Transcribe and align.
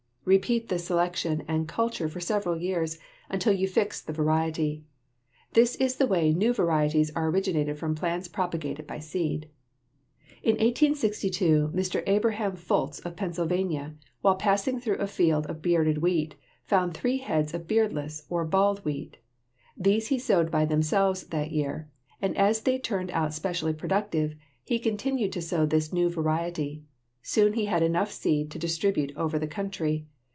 Repeat 0.23 0.69
this 0.69 0.85
selection 0.85 1.43
and 1.47 1.67
culture 1.67 2.07
for 2.07 2.19
several 2.19 2.55
years 2.55 2.99
until 3.31 3.51
you 3.53 3.67
fix 3.67 3.99
the 4.03 4.13
variety. 4.13 4.83
This 5.53 5.73
is 5.77 5.95
the 5.95 6.05
way 6.05 6.31
new 6.31 6.53
varieties 6.53 7.11
are 7.15 7.27
originated 7.29 7.79
from 7.79 7.95
plants 7.95 8.27
propagated 8.27 8.85
by 8.85 8.99
seed. 8.99 9.49
In 10.43 10.53
1862 10.53 11.71
Mr. 11.73 12.03
Abraham 12.05 12.55
Fultz 12.55 13.03
of 13.03 13.15
Pennsylvania, 13.15 13.95
while 14.21 14.35
passing 14.35 14.79
through 14.79 14.97
a 14.99 15.07
field 15.07 15.47
of 15.47 15.63
bearded 15.63 15.97
wheat, 15.97 16.35
found 16.65 16.93
three 16.93 17.17
heads 17.17 17.55
of 17.55 17.67
beardless, 17.67 18.23
or 18.29 18.45
bald, 18.45 18.85
wheat. 18.85 19.17
These 19.75 20.09
he 20.09 20.19
sowed 20.19 20.51
by 20.51 20.65
themselves 20.65 21.23
that 21.25 21.51
year, 21.51 21.89
and 22.21 22.37
as 22.37 22.61
they 22.61 22.77
turned 22.77 23.09
out 23.09 23.33
specially 23.33 23.73
productive 23.73 24.35
he 24.63 24.77
continued 24.77 25.31
to 25.33 25.41
sow 25.41 25.65
this 25.65 25.91
new 25.91 26.09
variety. 26.11 26.83
Soon 27.23 27.53
he 27.53 27.65
had 27.65 27.83
enough 27.83 28.11
seed 28.11 28.49
to 28.51 28.57
distribute 28.59 29.11
over 29.15 29.37
the 29.37 29.47
country. 29.47 30.07